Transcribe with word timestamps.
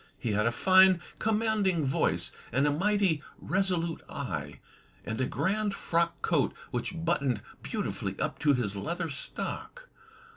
He 0.17 0.31
had 0.31 0.47
a 0.47 0.51
fine, 0.51 0.99
commanding 1.19 1.85
voice, 1.85 2.31
and 2.51 2.65
a 2.65 2.71
mighty 2.71 3.21
resolute 3.37 4.01
eye, 4.09 4.57
and 5.05 5.21
a 5.21 5.27
grand 5.27 5.75
frock 5.75 6.23
coat 6.23 6.55
which 6.71 7.05
buttoned 7.05 7.41
beautifully 7.61 8.17
up 8.17 8.39
to 8.39 8.53
his 8.55 8.75
leather 8.75 9.11
stock. 9.11 9.89